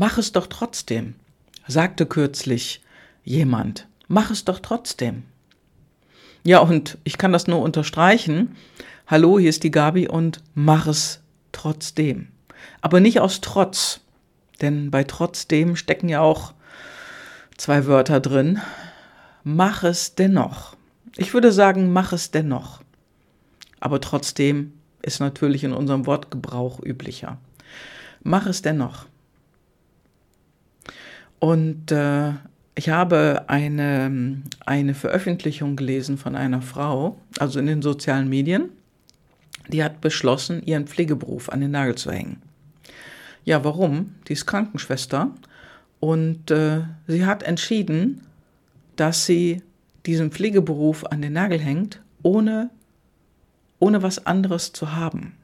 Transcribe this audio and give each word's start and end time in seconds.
Mach 0.00 0.16
es 0.16 0.30
doch 0.30 0.46
trotzdem, 0.46 1.16
sagte 1.66 2.06
kürzlich 2.06 2.82
jemand. 3.24 3.88
Mach 4.06 4.30
es 4.30 4.44
doch 4.44 4.60
trotzdem. 4.60 5.24
Ja, 6.44 6.60
und 6.60 6.98
ich 7.02 7.18
kann 7.18 7.32
das 7.32 7.48
nur 7.48 7.60
unterstreichen. 7.60 8.54
Hallo, 9.08 9.40
hier 9.40 9.50
ist 9.50 9.64
die 9.64 9.72
Gabi 9.72 10.06
und 10.06 10.40
mach 10.54 10.86
es 10.86 11.18
trotzdem. 11.50 12.28
Aber 12.80 13.00
nicht 13.00 13.18
aus 13.18 13.40
Trotz, 13.40 13.98
denn 14.60 14.92
bei 14.92 15.02
trotzdem 15.02 15.74
stecken 15.74 16.08
ja 16.08 16.20
auch 16.20 16.54
zwei 17.56 17.86
Wörter 17.86 18.20
drin. 18.20 18.60
Mach 19.42 19.82
es 19.82 20.14
dennoch. 20.14 20.76
Ich 21.16 21.34
würde 21.34 21.50
sagen, 21.50 21.92
mach 21.92 22.12
es 22.12 22.30
dennoch. 22.30 22.82
Aber 23.80 24.00
trotzdem 24.00 24.74
ist 25.02 25.18
natürlich 25.18 25.64
in 25.64 25.72
unserem 25.72 26.06
Wortgebrauch 26.06 26.80
üblicher. 26.84 27.38
Mach 28.22 28.46
es 28.46 28.62
dennoch. 28.62 29.06
Und 31.38 31.92
äh, 31.92 32.32
ich 32.74 32.88
habe 32.88 33.44
eine, 33.48 34.42
eine 34.66 34.94
Veröffentlichung 34.94 35.76
gelesen 35.76 36.18
von 36.18 36.36
einer 36.36 36.62
Frau, 36.62 37.20
also 37.38 37.58
in 37.58 37.66
den 37.66 37.82
sozialen 37.82 38.28
Medien, 38.28 38.70
die 39.68 39.84
hat 39.84 40.00
beschlossen, 40.00 40.62
ihren 40.64 40.86
Pflegeberuf 40.86 41.48
an 41.48 41.60
den 41.60 41.72
Nagel 41.72 41.96
zu 41.96 42.10
hängen. 42.10 42.40
Ja, 43.44 43.64
warum? 43.64 44.14
Die 44.26 44.32
ist 44.32 44.46
Krankenschwester 44.46 45.30
und 46.00 46.50
äh, 46.50 46.82
sie 47.06 47.26
hat 47.26 47.42
entschieden, 47.42 48.22
dass 48.96 49.26
sie 49.26 49.62
diesen 50.06 50.30
Pflegeberuf 50.30 51.04
an 51.04 51.22
den 51.22 51.34
Nagel 51.34 51.58
hängt, 51.58 52.00
ohne, 52.22 52.70
ohne 53.78 54.02
was 54.02 54.26
anderes 54.26 54.72
zu 54.72 54.94
haben. 54.94 55.34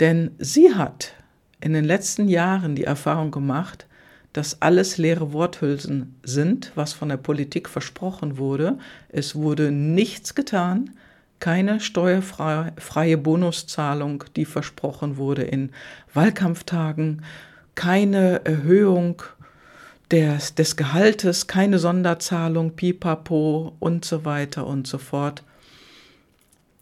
Denn 0.00 0.30
sie 0.38 0.74
hat 0.74 1.14
in 1.60 1.72
den 1.72 1.84
letzten 1.84 2.28
Jahren 2.28 2.76
die 2.76 2.84
Erfahrung 2.84 3.30
gemacht, 3.30 3.87
dass 4.32 4.60
alles 4.62 4.98
leere 4.98 5.32
Worthülsen 5.32 6.18
sind, 6.22 6.72
was 6.74 6.92
von 6.92 7.08
der 7.08 7.16
Politik 7.16 7.68
versprochen 7.68 8.38
wurde. 8.38 8.78
Es 9.08 9.34
wurde 9.34 9.70
nichts 9.70 10.34
getan, 10.34 10.90
keine 11.40 11.80
steuerfreie 11.80 13.16
Bonuszahlung, 13.16 14.24
die 14.36 14.44
versprochen 14.44 15.16
wurde 15.16 15.42
in 15.42 15.70
Wahlkampftagen, 16.12 17.22
keine 17.74 18.44
Erhöhung 18.44 19.22
des, 20.10 20.54
des 20.54 20.76
Gehaltes, 20.76 21.46
keine 21.46 21.78
Sonderzahlung, 21.78 22.72
pipapo 22.72 23.76
und 23.78 24.04
so 24.04 24.24
weiter 24.24 24.66
und 24.66 24.86
so 24.86 24.98
fort. 24.98 25.44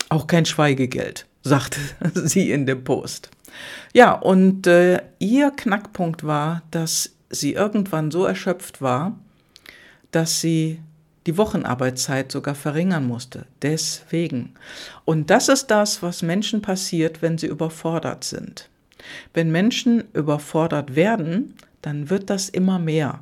Auch 0.09 0.27
kein 0.27 0.47
Schweigegeld, 0.47 1.27
sagte 1.43 1.78
sie 2.15 2.51
in 2.51 2.67
dem 2.67 2.84
Post. 2.84 3.31
Ja, 3.93 4.12
und 4.12 4.67
äh, 4.67 5.03
ihr 5.19 5.51
Knackpunkt 5.51 6.25
war, 6.25 6.62
dass 6.71 7.16
sie 7.31 7.55
irgendwann 7.55 8.11
so 8.11 8.25
erschöpft 8.25 8.81
war, 8.81 9.19
dass 10.11 10.41
sie 10.41 10.81
die 11.27 11.37
Wochenarbeitszeit 11.37 12.31
sogar 12.31 12.55
verringern 12.55 13.07
musste. 13.07 13.47
Deswegen. 13.63 14.55
Und 15.05 15.31
das 15.31 15.49
ist 15.49 15.67
das, 15.67 16.03
was 16.03 16.23
Menschen 16.23 16.63
passiert, 16.63 17.21
wenn 17.21 17.37
sie 17.37 17.49
überfordert 17.49 18.25
sind. 18.25 18.69
Wenn 19.35 19.51
Menschen 19.51 20.05
überfordert 20.13 20.95
werden, 20.95 21.55
dann 21.83 22.11
wird 22.11 22.31
das 22.31 22.49
immer 22.49 22.79
mehr. 22.79 23.21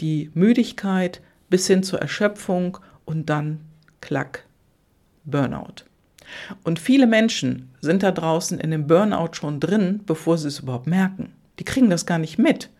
Die 0.00 0.30
Müdigkeit 0.34 1.22
bis 1.48 1.66
hin 1.66 1.82
zur 1.82 2.00
Erschöpfung 2.00 2.78
und 3.04 3.30
dann 3.30 3.60
klack, 4.00 4.44
Burnout. 5.24 5.84
Und 6.64 6.78
viele 6.78 7.06
Menschen 7.06 7.70
sind 7.80 8.02
da 8.02 8.12
draußen 8.12 8.58
in 8.60 8.70
dem 8.70 8.86
Burnout 8.86 9.32
schon 9.32 9.60
drin, 9.60 10.00
bevor 10.06 10.38
sie 10.38 10.48
es 10.48 10.60
überhaupt 10.60 10.86
merken. 10.86 11.32
Die 11.58 11.64
kriegen 11.64 11.90
das 11.90 12.06
gar 12.06 12.18
nicht 12.18 12.38
mit, 12.38 12.70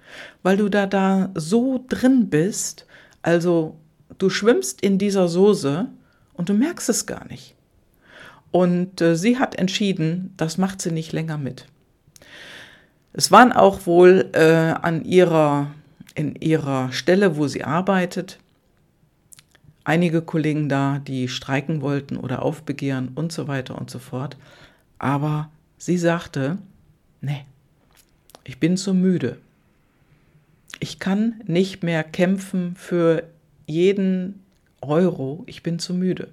weil 0.42 0.56
du 0.56 0.68
da 0.68 0.86
da 0.86 1.30
so 1.34 1.84
drin 1.88 2.28
bist, 2.28 2.86
also 3.22 3.76
du 4.18 4.30
schwimmst 4.30 4.80
in 4.80 4.98
dieser 4.98 5.28
Soße 5.28 5.88
und 6.34 6.48
du 6.48 6.54
merkst 6.54 6.88
es 6.88 7.06
gar 7.06 7.26
nicht. 7.26 7.54
Und 8.50 9.00
äh, 9.00 9.16
sie 9.16 9.38
hat 9.38 9.56
entschieden, 9.56 10.32
das 10.36 10.58
macht 10.58 10.80
sie 10.80 10.92
nicht 10.92 11.12
länger 11.12 11.38
mit. 11.38 11.66
Es 13.12 13.30
waren 13.30 13.52
auch 13.52 13.86
wohl 13.86 14.30
äh, 14.32 14.74
an 14.80 15.04
ihrer, 15.04 15.70
in 16.14 16.36
ihrer 16.36 16.92
Stelle, 16.92 17.36
wo 17.36 17.48
sie 17.48 17.64
arbeitet, 17.64 18.38
einige 19.84 20.20
Kollegen 20.20 20.68
da, 20.68 20.98
die 20.98 21.28
streiken 21.28 21.80
wollten 21.80 22.16
oder 22.16 22.42
aufbegehren 22.42 23.10
und 23.14 23.32
so 23.32 23.48
weiter 23.48 23.78
und 23.78 23.90
so 23.90 23.98
fort. 23.98 24.36
Aber 24.98 25.50
sie 25.78 25.96
sagte, 25.96 26.58
nee, 27.20 27.44
ich 28.46 28.60
bin 28.60 28.76
so 28.76 28.94
müde. 28.94 29.38
Ich 30.78 30.98
kann 30.98 31.40
nicht 31.46 31.82
mehr 31.82 32.04
kämpfen 32.04 32.76
für 32.76 33.24
jeden 33.66 34.42
Euro, 34.80 35.42
ich 35.46 35.62
bin 35.62 35.78
zu 35.78 35.94
müde. 35.94 36.28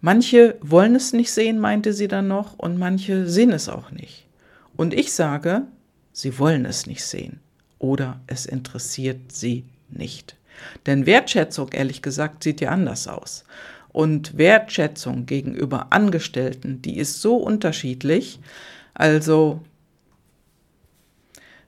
Manche 0.00 0.56
wollen 0.60 0.96
es 0.96 1.12
nicht 1.12 1.30
sehen, 1.30 1.60
meinte 1.60 1.92
sie 1.92 2.08
dann 2.08 2.26
noch, 2.26 2.58
und 2.58 2.76
manche 2.76 3.28
sehen 3.28 3.52
es 3.52 3.68
auch 3.68 3.92
nicht. 3.92 4.26
Und 4.76 4.94
ich 4.94 5.12
sage, 5.12 5.62
sie 6.12 6.38
wollen 6.38 6.64
es 6.64 6.86
nicht 6.86 7.04
sehen 7.04 7.38
oder 7.78 8.20
es 8.26 8.46
interessiert 8.46 9.30
sie 9.30 9.64
nicht. 9.90 10.36
Denn 10.86 11.06
Wertschätzung, 11.06 11.70
ehrlich 11.72 12.02
gesagt, 12.02 12.42
sieht 12.42 12.60
ja 12.60 12.70
anders 12.70 13.06
aus. 13.06 13.44
Und 13.92 14.38
Wertschätzung 14.38 15.26
gegenüber 15.26 15.88
Angestellten, 15.90 16.82
die 16.82 16.98
ist 16.98 17.20
so 17.20 17.36
unterschiedlich. 17.36 18.40
Also 18.94 19.60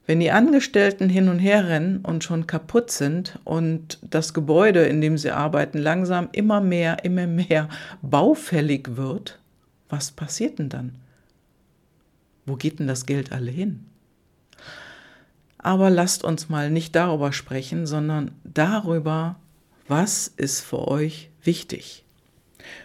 wenn 0.07 0.19
die 0.19 0.31
Angestellten 0.31 1.09
hin 1.09 1.29
und 1.29 1.39
her 1.39 1.67
rennen 1.67 1.99
und 1.99 2.23
schon 2.23 2.45
kaputt 2.45 2.91
sind 2.91 3.39
und 3.43 3.99
das 4.03 4.33
Gebäude, 4.33 4.85
in 4.85 5.01
dem 5.01 5.17
sie 5.17 5.31
arbeiten, 5.31 5.79
langsam 5.79 6.29
immer 6.31 6.61
mehr, 6.61 7.03
immer 7.03 7.25
mehr 7.25 7.69
baufällig 8.01 8.97
wird, 8.97 9.39
was 9.89 10.11
passiert 10.11 10.59
denn 10.59 10.69
dann? 10.69 10.95
Wo 12.45 12.55
geht 12.55 12.79
denn 12.79 12.87
das 12.87 13.07
Geld 13.07 13.31
alle 13.31 13.49
hin? 13.49 13.85
Aber 15.57 15.89
lasst 15.89 16.23
uns 16.23 16.49
mal 16.49 16.69
nicht 16.69 16.95
darüber 16.95 17.33
sprechen, 17.33 17.87
sondern 17.87 18.31
darüber, 18.43 19.37
was 19.87 20.27
ist 20.27 20.61
für 20.61 20.87
euch 20.87 21.31
wichtig. 21.43 22.03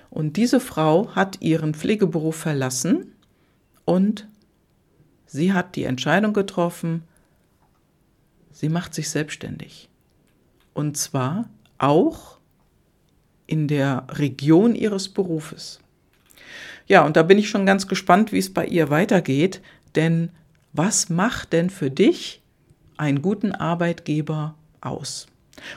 Und 0.08 0.38
diese 0.38 0.60
Frau 0.60 1.14
hat 1.14 1.42
ihren 1.42 1.74
Pflegeberuf 1.74 2.36
verlassen 2.36 3.12
und 3.84 4.26
sie 5.26 5.52
hat 5.52 5.76
die 5.76 5.84
Entscheidung 5.84 6.32
getroffen, 6.32 7.02
Sie 8.52 8.68
macht 8.68 8.94
sich 8.94 9.08
selbstständig. 9.10 9.88
Und 10.74 10.96
zwar 10.96 11.48
auch 11.78 12.38
in 13.46 13.68
der 13.68 14.06
Region 14.10 14.74
ihres 14.74 15.08
Berufes. 15.08 15.80
Ja, 16.86 17.04
und 17.04 17.16
da 17.16 17.22
bin 17.22 17.38
ich 17.38 17.48
schon 17.48 17.66
ganz 17.66 17.86
gespannt, 17.86 18.32
wie 18.32 18.38
es 18.38 18.52
bei 18.52 18.66
ihr 18.66 18.90
weitergeht, 18.90 19.60
denn 19.94 20.30
was 20.72 21.08
macht 21.08 21.52
denn 21.52 21.70
für 21.70 21.90
dich 21.90 22.42
einen 22.96 23.22
guten 23.22 23.52
Arbeitgeber 23.52 24.54
aus? 24.80 25.26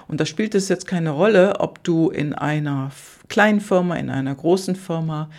Und 0.07 0.19
da 0.19 0.25
spielt 0.25 0.55
es 0.55 0.69
jetzt 0.69 0.87
keine 0.87 1.11
Rolle, 1.11 1.59
ob 1.59 1.83
du 1.83 2.09
in 2.09 2.33
einer 2.33 2.91
kleinen 3.27 3.61
Firma, 3.61 3.95
in 3.95 4.09
einer 4.09 4.33
großen 4.33 4.75
Firma, 4.75 5.29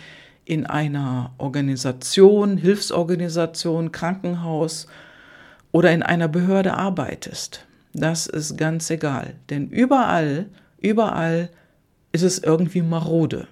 in 0.45 0.65
einer 0.65 1.33
Organisation, 1.37 2.57
Hilfsorganisation, 2.57 3.91
Krankenhaus 3.91 4.87
oder 5.75 5.91
in 5.91 6.03
einer 6.03 6.29
Behörde 6.29 6.75
arbeitest, 6.75 7.65
das 7.91 8.27
ist 8.27 8.57
ganz 8.57 8.89
egal. 8.89 9.35
Denn 9.49 9.67
überall, 9.67 10.45
überall 10.77 11.49
ist 12.13 12.21
es 12.21 12.39
irgendwie 12.39 12.81
marode. 12.81 13.49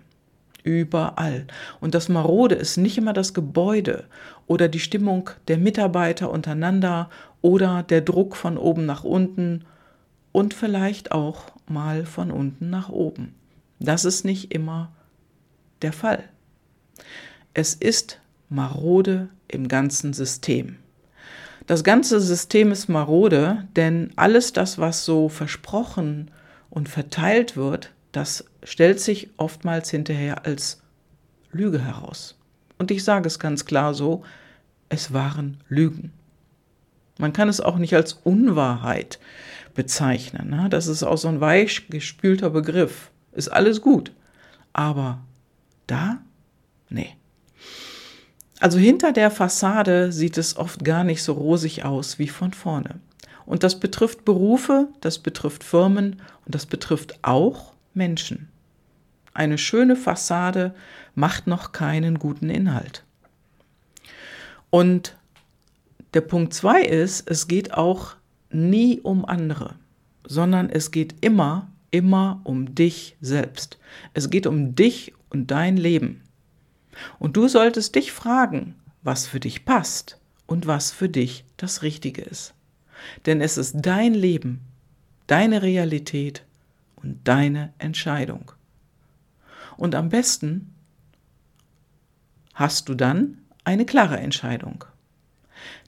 Überall. 0.64 1.46
Und 1.82 1.96
das 1.96 2.08
Marode 2.08 2.56
ist 2.56 2.78
nicht 2.78 2.98
immer 2.98 3.12
das 3.12 3.34
Gebäude 3.34 4.06
oder 4.48 4.70
die 4.70 4.80
Stimmung 4.80 5.32
der 5.50 5.58
Mitarbeiter 5.58 6.32
untereinander 6.32 7.10
oder 7.42 7.84
der 7.84 8.00
Druck 8.00 8.38
von 8.38 8.58
oben 8.58 8.86
nach 8.86 9.04
unten 9.04 9.66
und 10.32 10.54
vielleicht 10.54 11.12
auch 11.12 11.52
mal 11.68 12.06
von 12.06 12.32
unten 12.32 12.70
nach 12.70 12.88
oben. 12.88 13.36
Das 13.82 14.06
ist 14.06 14.24
nicht 14.24 14.54
immer 14.54 14.94
der 15.82 15.92
Fall. 15.92 16.24
Es 17.54 17.74
ist 17.74 18.22
marode 18.48 19.28
im 19.50 19.68
ganzen 19.68 20.14
System. 20.14 20.78
Das 21.66 21.84
ganze 21.84 22.20
System 22.20 22.72
ist 22.72 22.90
marode, 22.90 23.68
denn 23.76 24.12
alles 24.16 24.54
das, 24.54 24.78
was 24.80 25.06
so 25.06 25.30
versprochen 25.30 26.30
und 26.70 26.90
verteilt 26.90 27.56
wird, 27.56 27.92
das 28.12 28.46
stellt 28.64 29.00
sich 29.00 29.30
oftmals 29.38 29.90
hinterher 29.90 30.46
als 30.46 30.82
Lüge 31.52 31.80
heraus. 31.80 32.38
Und 32.78 32.92
ich 32.92 33.04
sage 33.04 33.28
es 33.28 33.40
ganz 33.40 33.66
klar 33.66 33.94
so, 33.94 34.24
es 34.90 35.14
waren 35.14 35.58
Lügen. 35.70 36.12
Man 37.18 37.34
kann 37.34 37.48
es 37.48 37.62
auch 37.62 37.78
nicht 37.78 37.94
als 37.96 38.14
Unwahrheit 38.14 39.20
bezeichnen. 39.74 40.50
Ne? 40.50 40.68
Das 40.70 40.88
ist 40.88 41.04
auch 41.04 41.18
so 41.18 41.28
ein 41.28 41.42
weich 41.42 41.88
gespülter 41.88 42.50
Begriff. 42.50 43.12
Ist 43.32 43.50
alles 43.50 43.82
gut. 43.82 44.12
Aber 44.74 45.20
da? 45.88 46.20
Nee. 46.90 47.16
Also 48.60 48.78
hinter 48.78 49.12
der 49.12 49.32
Fassade 49.32 50.12
sieht 50.12 50.38
es 50.38 50.58
oft 50.58 50.86
gar 50.86 51.04
nicht 51.04 51.24
so 51.24 51.34
rosig 51.34 51.84
aus 51.84 52.20
wie 52.20 52.28
von 52.28 52.54
vorne. 52.54 53.00
Und 53.46 53.64
das 53.64 53.80
betrifft 53.80 54.24
Berufe, 54.26 54.88
das 55.02 55.20
betrifft 55.20 55.64
Firmen 55.64 56.22
und 56.46 56.56
das 56.56 56.66
betrifft 56.66 57.20
auch 57.24 57.74
Menschen. 57.94 58.50
Eine 59.34 59.58
schöne 59.58 59.96
Fassade 59.96 60.74
macht 61.16 61.48
noch 61.48 61.72
keinen 61.72 62.20
guten 62.20 62.50
Inhalt. 62.50 63.04
Und 64.70 65.18
der 66.14 66.22
Punkt 66.22 66.54
zwei 66.54 66.84
ist, 66.84 67.30
es 67.30 67.48
geht 67.48 67.74
auch 67.74 68.16
nie 68.52 69.02
um 69.02 69.26
andere, 69.26 69.76
sondern 70.26 70.70
es 70.70 70.92
geht 70.92 71.16
immer, 71.22 71.72
immer 71.92 72.42
um 72.44 72.76
dich 72.76 73.18
selbst. 73.20 73.80
Es 74.14 74.30
geht 74.30 74.48
um 74.48 74.76
dich 74.76 75.14
und 75.30 75.52
dein 75.52 75.78
Leben. 75.78 76.22
Und 77.20 77.38
du 77.38 77.48
solltest 77.48 77.96
dich 77.96 78.12
fragen, 78.12 78.76
was 79.02 79.28
für 79.28 79.40
dich 79.40 79.66
passt 79.66 80.20
und 80.46 80.68
was 80.68 80.92
für 80.92 81.10
dich 81.10 81.46
das 81.58 81.82
Richtige 81.82 82.22
ist. 82.22 82.54
Denn 83.26 83.42
es 83.42 83.58
ist 83.58 83.76
dein 83.82 84.14
Leben, 84.14 84.62
deine 85.28 85.62
Realität 85.62 86.44
und 86.96 87.20
deine 87.24 87.74
Entscheidung. 87.80 88.52
Und 89.78 89.96
am 89.96 90.10
besten 90.10 90.74
hast 92.54 92.88
du 92.90 92.94
dann 92.94 93.40
eine 93.64 93.86
klare 93.86 94.18
Entscheidung. 94.18 94.86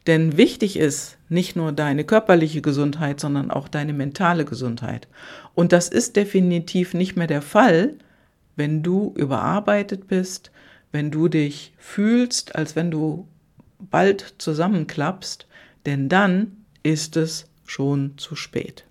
Denn 0.07 0.37
wichtig 0.37 0.77
ist 0.77 1.17
nicht 1.29 1.55
nur 1.55 1.71
deine 1.71 2.03
körperliche 2.03 2.61
Gesundheit, 2.61 3.19
sondern 3.19 3.49
auch 3.49 3.67
deine 3.67 3.93
mentale 3.93 4.45
Gesundheit. 4.45 5.07
Und 5.55 5.71
das 5.71 5.89
ist 5.89 6.15
definitiv 6.15 6.93
nicht 6.93 7.15
mehr 7.15 7.27
der 7.27 7.41
Fall, 7.41 7.95
wenn 8.55 8.83
du 8.83 9.13
überarbeitet 9.17 10.07
bist, 10.07 10.51
wenn 10.95 11.11
du 11.11 11.27
dich 11.27 11.73
fühlst, 11.77 12.55
als 12.55 12.77
wenn 12.77 12.89
du 12.89 13.27
bald 13.79 14.35
zusammenklappst, 14.37 15.45
denn 15.85 16.07
dann 16.07 16.63
ist 16.83 17.17
es 17.17 17.47
schon 17.65 18.17
zu 18.17 18.37
spät. 18.37 18.85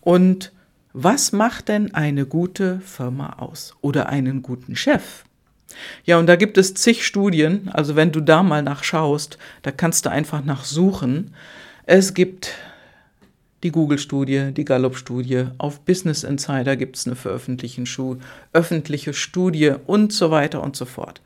Und 0.00 0.50
was 0.94 1.32
macht 1.32 1.68
denn 1.68 1.92
eine 1.92 2.24
gute 2.24 2.80
Firma 2.80 3.34
aus 3.34 3.76
oder 3.82 4.08
einen 4.08 4.40
guten 4.40 4.74
Chef? 4.74 5.24
Ja, 6.06 6.18
und 6.18 6.24
da 6.28 6.36
gibt 6.36 6.56
es 6.56 6.72
zig 6.72 7.06
Studien, 7.06 7.68
also 7.68 7.94
wenn 7.94 8.10
du 8.10 8.22
da 8.22 8.42
mal 8.42 8.62
nachschaust, 8.62 9.36
da 9.60 9.70
kannst 9.70 10.06
du 10.06 10.10
einfach 10.10 10.42
nachsuchen. 10.42 11.34
Es 11.84 12.14
gibt 12.14 12.54
die 13.62 13.70
Google-Studie, 13.70 14.52
die 14.52 14.64
Gallup-Studie, 14.64 15.46
auf 15.58 15.80
Business 15.80 16.24
Insider 16.24 16.76
gibt 16.76 16.96
es 16.96 17.06
eine 17.06 17.16
öffentliche 18.52 19.14
Studie 19.14 19.72
und 19.86 20.12
so 20.12 20.30
weiter 20.30 20.62
und 20.62 20.76
so 20.76 20.84
fort. 20.84 21.20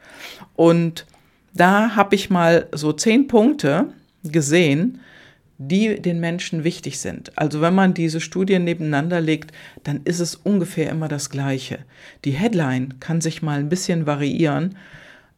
Und 0.55 1.07
da 1.55 1.97
habe 1.97 2.15
ich 2.15 2.29
mal 2.29 2.69
so 2.73 2.93
zehn 2.93 3.27
Punkte 3.29 3.87
gesehen, 4.23 5.01
die 5.59 6.01
den 6.01 6.21
Menschen 6.21 6.65
wichtig 6.65 6.99
sind. 6.99 7.37
Also 7.39 7.63
wenn 7.63 7.75
man 7.75 7.95
diese 7.95 8.21
Studien 8.21 8.65
nebeneinander 8.65 9.23
legt, 9.23 9.53
dann 9.85 10.03
ist 10.05 10.21
es 10.21 10.35
ungefähr 10.35 10.91
immer 10.91 11.09
das 11.09 11.31
Gleiche. 11.31 11.79
Die 12.27 12.33
Headline 12.33 13.01
kann 13.01 13.23
sich 13.23 13.41
mal 13.41 13.59
ein 13.59 13.71
bisschen 13.71 14.07
variieren. 14.07 14.77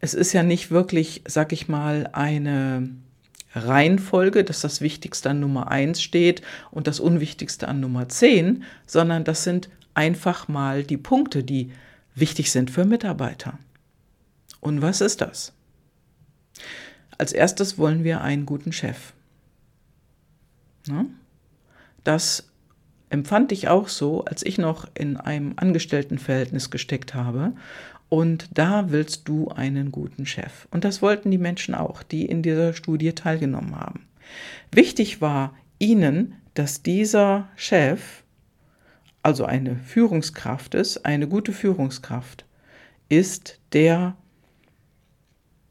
Es 0.00 0.14
ist 0.14 0.32
ja 0.32 0.42
nicht 0.42 0.72
wirklich, 0.72 1.22
sag 1.26 1.52
ich 1.52 1.68
mal, 1.68 2.10
eine 2.12 2.88
Reihenfolge, 3.54 4.44
dass 4.44 4.60
das 4.60 4.80
Wichtigste 4.80 5.30
an 5.30 5.40
Nummer 5.40 5.70
1 5.70 6.02
steht 6.02 6.42
und 6.70 6.86
das 6.86 7.00
Unwichtigste 7.00 7.68
an 7.68 7.80
Nummer 7.80 8.08
10, 8.08 8.64
sondern 8.86 9.24
das 9.24 9.44
sind 9.44 9.68
einfach 9.94 10.48
mal 10.48 10.84
die 10.84 10.96
Punkte, 10.96 11.42
die 11.42 11.72
wichtig 12.14 12.52
sind 12.52 12.70
für 12.70 12.84
Mitarbeiter. 12.84 13.58
Und 14.60 14.82
was 14.82 15.00
ist 15.00 15.20
das? 15.20 15.52
Als 17.16 17.32
erstes 17.32 17.78
wollen 17.78 18.04
wir 18.04 18.20
einen 18.20 18.46
guten 18.46 18.72
Chef. 18.72 19.12
Das 22.04 22.50
empfand 23.10 23.52
ich 23.52 23.68
auch 23.68 23.88
so, 23.88 24.24
als 24.24 24.44
ich 24.44 24.58
noch 24.58 24.86
in 24.94 25.16
einem 25.16 25.54
Angestelltenverhältnis 25.56 26.70
gesteckt 26.70 27.14
habe. 27.14 27.52
Und 28.08 28.48
da 28.56 28.90
willst 28.90 29.28
du 29.28 29.48
einen 29.48 29.92
guten 29.92 30.24
Chef. 30.24 30.66
Und 30.70 30.84
das 30.84 31.02
wollten 31.02 31.30
die 31.30 31.38
Menschen 31.38 31.74
auch, 31.74 32.02
die 32.02 32.24
in 32.24 32.42
dieser 32.42 32.72
Studie 32.72 33.12
teilgenommen 33.12 33.76
haben. 33.76 34.06
Wichtig 34.72 35.20
war 35.20 35.54
ihnen, 35.78 36.34
dass 36.54 36.82
dieser 36.82 37.48
Chef, 37.56 38.22
also 39.22 39.44
eine 39.44 39.76
Führungskraft 39.76 40.74
ist, 40.74 41.04
eine 41.04 41.28
gute 41.28 41.52
Führungskraft 41.52 42.46
ist, 43.08 43.60
der 43.72 44.16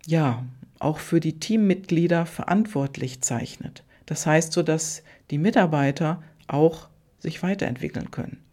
ja 0.05 0.45
auch 0.79 0.99
für 0.99 1.19
die 1.19 1.39
Teammitglieder 1.39 2.25
verantwortlich 2.25 3.21
zeichnet. 3.21 3.83
Das 4.05 4.25
heißt 4.25 4.53
so, 4.53 4.63
dass 4.63 5.03
die 5.31 5.37
Mitarbeiter 5.39 6.21
auch 6.47 6.87
sich 7.19 7.41
weiterentwickeln 7.43 8.11
können. 8.11 8.43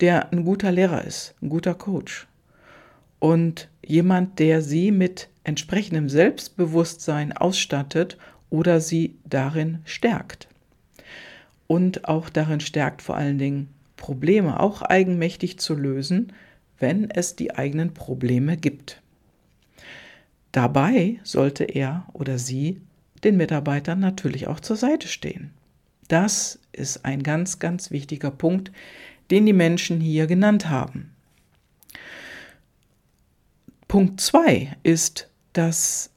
Der 0.00 0.32
ein 0.32 0.44
guter 0.44 0.72
Lehrer 0.72 1.04
ist, 1.04 1.34
ein 1.42 1.48
guter 1.48 1.74
Coach 1.74 2.26
und 3.18 3.68
jemand, 3.84 4.38
der 4.38 4.62
sie 4.62 4.90
mit 4.90 5.28
entsprechendem 5.44 6.08
Selbstbewusstsein 6.08 7.32
ausstattet 7.32 8.18
oder 8.50 8.80
sie 8.80 9.16
darin 9.24 9.78
stärkt. 9.84 10.48
Und 11.66 12.06
auch 12.08 12.28
darin 12.28 12.60
stärkt 12.60 13.02
vor 13.02 13.16
allen 13.16 13.38
Dingen 13.38 13.68
Probleme 13.96 14.60
auch 14.60 14.82
eigenmächtig 14.82 15.58
zu 15.58 15.74
lösen, 15.74 16.32
wenn 16.78 17.10
es 17.10 17.36
die 17.36 17.54
eigenen 17.54 17.94
Probleme 17.94 18.56
gibt. 18.56 19.00
Dabei 20.52 21.18
sollte 21.22 21.64
er 21.64 22.06
oder 22.12 22.38
sie 22.38 22.80
den 23.24 23.36
Mitarbeitern 23.36 24.00
natürlich 24.00 24.46
auch 24.46 24.60
zur 24.60 24.76
Seite 24.76 25.08
stehen. 25.08 25.50
Das 26.08 26.60
ist 26.72 27.04
ein 27.04 27.22
ganz, 27.22 27.58
ganz 27.58 27.90
wichtiger 27.90 28.30
Punkt, 28.30 28.70
den 29.30 29.46
die 29.46 29.52
Menschen 29.52 30.00
hier 30.00 30.26
genannt 30.26 30.68
haben. 30.68 31.15
Punkt 33.88 34.20
2 34.20 34.76
ist, 34.82 35.28
dass 35.52 36.10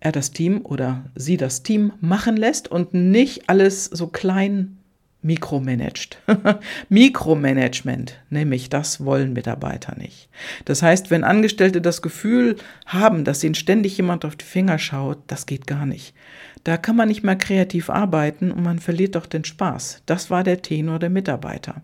er 0.00 0.12
das 0.12 0.30
Team 0.30 0.60
oder 0.64 1.04
sie 1.14 1.36
das 1.36 1.62
Team 1.62 1.92
machen 2.00 2.36
lässt 2.36 2.68
und 2.68 2.94
nicht 2.94 3.48
alles 3.48 3.86
so 3.86 4.06
klein 4.06 4.78
mikromanagt. 5.26 6.18
Mikromanagement, 6.88 8.16
nämlich 8.30 8.70
das 8.70 9.04
wollen 9.04 9.32
Mitarbeiter 9.32 9.96
nicht. 9.98 10.28
Das 10.64 10.82
heißt, 10.82 11.10
wenn 11.10 11.24
Angestellte 11.24 11.80
das 11.80 12.00
Gefühl 12.00 12.56
haben, 12.86 13.24
dass 13.24 13.42
ihnen 13.42 13.56
ständig 13.56 13.96
jemand 13.96 14.24
auf 14.24 14.36
die 14.36 14.44
Finger 14.44 14.78
schaut, 14.78 15.18
das 15.26 15.46
geht 15.46 15.66
gar 15.66 15.84
nicht. 15.84 16.14
Da 16.62 16.76
kann 16.76 16.96
man 16.96 17.08
nicht 17.08 17.24
mehr 17.24 17.36
kreativ 17.36 17.90
arbeiten 17.90 18.52
und 18.52 18.62
man 18.62 18.78
verliert 18.78 19.16
doch 19.16 19.26
den 19.26 19.44
Spaß. 19.44 20.02
Das 20.06 20.30
war 20.30 20.44
der 20.44 20.62
Tenor 20.62 21.00
der 21.00 21.10
Mitarbeiter. 21.10 21.82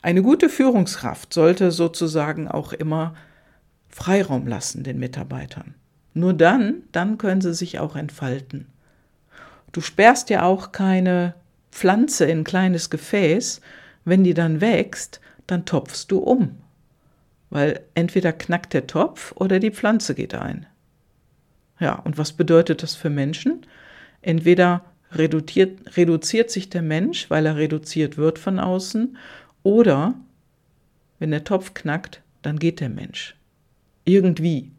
Eine 0.00 0.22
gute 0.22 0.48
Führungskraft 0.48 1.32
sollte 1.34 1.70
sozusagen 1.70 2.48
auch 2.48 2.72
immer 2.72 3.14
Freiraum 3.92 4.46
lassen 4.48 4.82
den 4.82 4.98
Mitarbeitern. 4.98 5.74
Nur 6.14 6.34
dann, 6.34 6.82
dann 6.90 7.18
können 7.18 7.40
sie 7.40 7.54
sich 7.54 7.78
auch 7.78 7.94
entfalten. 7.94 8.66
Du 9.70 9.80
sperrst 9.80 10.28
ja 10.30 10.42
auch 10.42 10.72
keine 10.72 11.34
Pflanze 11.70 12.24
in 12.24 12.40
ein 12.40 12.44
kleines 12.44 12.90
Gefäß, 12.90 13.60
wenn 14.04 14.24
die 14.24 14.34
dann 14.34 14.60
wächst, 14.60 15.20
dann 15.46 15.64
topfst 15.64 16.06
du 16.08 16.18
um. 16.18 16.58
Weil 17.50 17.80
entweder 17.94 18.32
knackt 18.32 18.74
der 18.74 18.86
Topf 18.86 19.32
oder 19.36 19.58
die 19.60 19.70
Pflanze 19.70 20.14
geht 20.14 20.34
ein. 20.34 20.66
Ja, 21.78 21.94
und 21.94 22.18
was 22.18 22.32
bedeutet 22.32 22.82
das 22.82 22.94
für 22.94 23.10
Menschen? 23.10 23.66
Entweder 24.20 24.84
reduziert, 25.12 25.96
reduziert 25.96 26.50
sich 26.50 26.70
der 26.70 26.82
Mensch, 26.82 27.28
weil 27.30 27.46
er 27.46 27.56
reduziert 27.56 28.16
wird 28.16 28.38
von 28.38 28.58
außen, 28.58 29.16
oder 29.62 30.14
wenn 31.18 31.30
der 31.30 31.44
Topf 31.44 31.74
knackt, 31.74 32.20
dann 32.42 32.58
geht 32.58 32.80
der 32.80 32.88
Mensch. 32.88 33.36
Irgendwie. 34.04 34.72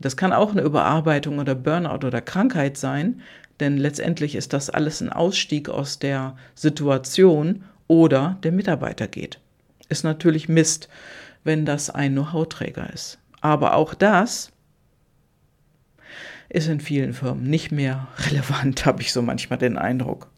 Das 0.00 0.16
kann 0.16 0.32
auch 0.32 0.50
eine 0.50 0.62
Überarbeitung 0.62 1.38
oder 1.38 1.54
Burnout 1.54 2.06
oder 2.06 2.20
Krankheit 2.20 2.76
sein, 2.76 3.22
denn 3.60 3.76
letztendlich 3.76 4.34
ist 4.34 4.52
das 4.52 4.70
alles 4.70 5.00
ein 5.00 5.10
Ausstieg 5.10 5.68
aus 5.68 5.98
der 5.98 6.36
Situation 6.54 7.64
oder 7.86 8.38
der 8.42 8.52
Mitarbeiter 8.52 9.06
geht. 9.06 9.38
Ist 9.88 10.04
natürlich 10.04 10.48
Mist, 10.48 10.88
wenn 11.44 11.64
das 11.64 11.90
ein 11.90 12.12
Know-how-Träger 12.12 12.92
ist. 12.92 13.18
Aber 13.40 13.74
auch 13.74 13.94
das 13.94 14.50
ist 16.48 16.68
in 16.68 16.80
vielen 16.80 17.12
Firmen 17.12 17.48
nicht 17.48 17.72
mehr 17.72 18.08
relevant, 18.30 18.86
habe 18.86 19.02
ich 19.02 19.12
so 19.12 19.22
manchmal 19.22 19.58
den 19.58 19.76
Eindruck. 19.76 20.30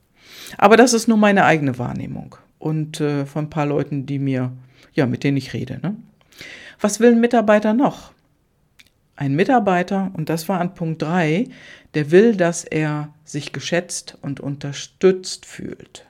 Aber 0.59 0.77
das 0.77 0.93
ist 0.93 1.09
nur 1.09 1.17
meine 1.17 1.45
eigene 1.45 1.79
Wahrnehmung 1.79 2.37
und 2.59 3.01
äh, 3.01 3.27
von 3.27 3.47
ein 3.47 3.51
paar 3.51 3.67
Leuten, 3.67 4.07
die 4.07 4.19
mir, 4.19 4.53
ja, 4.95 5.07
mit 5.07 5.25
denen 5.25 5.37
ich 5.37 5.53
rede. 5.53 5.79
Ne? 5.83 5.97
Was 6.81 7.01
will 7.01 7.13
ein 7.13 7.21
Mitarbeiter 7.21 7.75
noch? 7.75 8.13
Ein 9.17 9.35
Mitarbeiter, 9.35 10.11
und 10.15 10.29
das 10.29 10.49
war 10.49 10.61
an 10.61 10.75
Punkt 10.75 11.03
3, 11.03 11.49
der 11.95 12.11
will, 12.11 12.37
dass 12.37 12.65
er 12.65 13.15
sich 13.25 13.53
geschätzt 13.53 14.19
und 14.21 14.41
unterstützt 14.41 15.47
fühlt. 15.47 16.07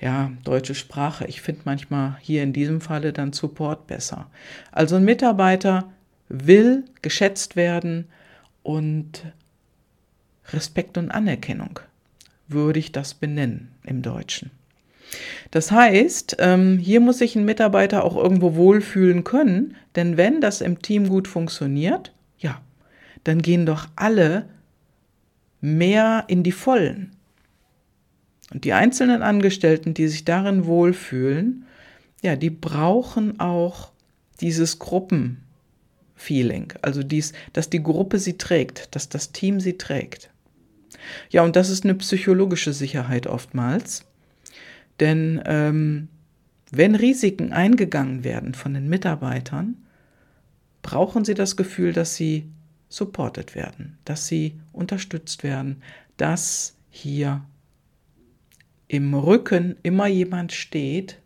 Ja, 0.00 0.30
deutsche 0.44 0.76
Sprache. 0.76 1.26
Ich 1.26 1.40
finde 1.40 1.62
manchmal 1.64 2.16
hier 2.20 2.44
in 2.44 2.52
diesem 2.52 2.80
Falle 2.80 3.12
dann 3.12 3.32
Support 3.32 3.88
besser. 3.88 4.30
Also 4.70 4.94
ein 4.96 5.04
Mitarbeiter 5.04 5.92
will 6.28 6.84
geschätzt 7.02 7.56
werden 7.56 8.08
und 8.62 9.24
Respekt 10.52 10.98
und 10.98 11.10
Anerkennung 11.10 11.80
würde 12.46 12.78
ich 12.78 12.92
das 12.92 13.14
benennen 13.14 13.74
im 13.84 14.02
Deutschen. 14.02 14.50
Das 15.50 15.70
heißt, 15.70 16.36
ähm, 16.38 16.78
hier 16.78 17.00
muss 17.00 17.18
sich 17.18 17.34
ein 17.36 17.44
Mitarbeiter 17.44 18.04
auch 18.04 18.16
irgendwo 18.16 18.54
wohlfühlen 18.54 19.24
können, 19.24 19.76
denn 19.96 20.16
wenn 20.16 20.40
das 20.40 20.60
im 20.60 20.82
Team 20.82 21.08
gut 21.08 21.26
funktioniert, 21.28 22.12
ja, 22.38 22.60
dann 23.24 23.40
gehen 23.42 23.66
doch 23.66 23.88
alle 23.96 24.48
mehr 25.60 26.24
in 26.28 26.42
die 26.42 26.52
Vollen. 26.52 27.12
Und 28.52 28.64
die 28.64 28.72
einzelnen 28.72 29.22
Angestellten, 29.22 29.94
die 29.94 30.08
sich 30.08 30.24
darin 30.24 30.66
wohlfühlen, 30.66 31.66
ja, 32.22 32.36
die 32.36 32.50
brauchen 32.50 33.38
auch 33.40 33.92
dieses 34.40 34.78
Gruppenfeeling, 34.78 36.72
also 36.82 37.02
dies, 37.02 37.32
dass 37.52 37.70
die 37.70 37.82
Gruppe 37.82 38.18
sie 38.18 38.38
trägt, 38.38 38.94
dass 38.94 39.08
das 39.08 39.32
Team 39.32 39.60
sie 39.60 39.78
trägt. 39.78 40.30
Ja, 41.30 41.42
und 41.42 41.56
das 41.56 41.70
ist 41.70 41.84
eine 41.84 41.94
psychologische 41.94 42.72
Sicherheit 42.72 43.26
oftmals. 43.26 44.04
Denn 45.00 45.42
ähm, 45.46 46.08
wenn 46.70 46.94
Risiken 46.94 47.52
eingegangen 47.52 48.24
werden 48.24 48.54
von 48.54 48.74
den 48.74 48.88
Mitarbeitern, 48.88 49.76
brauchen 50.82 51.24
sie 51.24 51.34
das 51.34 51.56
Gefühl, 51.56 51.92
dass 51.92 52.16
sie 52.16 52.50
supported 52.88 53.54
werden, 53.54 53.98
dass 54.04 54.26
sie 54.26 54.58
unterstützt 54.72 55.42
werden, 55.42 55.82
dass 56.16 56.76
hier 56.90 57.44
im 58.86 59.14
Rücken 59.14 59.76
immer 59.82 60.06
jemand 60.06 60.52
steht, 60.52 61.18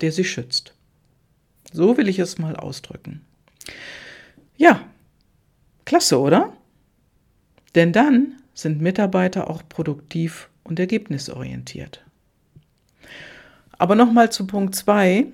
der 0.00 0.12
sie 0.12 0.24
schützt. 0.24 0.74
So 1.72 1.96
will 1.96 2.08
ich 2.08 2.18
es 2.18 2.38
mal 2.38 2.56
ausdrücken. 2.56 3.20
Ja, 4.56 4.88
klasse, 5.84 6.18
oder? 6.18 6.56
Denn 7.74 7.92
dann 7.92 8.40
sind 8.54 8.80
Mitarbeiter 8.80 9.48
auch 9.48 9.62
produktiv 9.68 10.49
und 10.64 10.78
ergebnisorientiert. 10.78 12.04
Aber 13.78 13.94
nochmal 13.94 14.30
zu 14.30 14.46
Punkt 14.46 14.74
2, 14.74 15.26